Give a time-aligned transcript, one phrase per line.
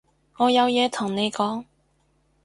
[0.37, 1.65] 我有嘢同你講